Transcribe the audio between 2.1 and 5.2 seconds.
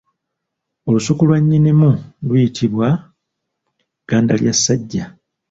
luyitibwa Gandalyassajja.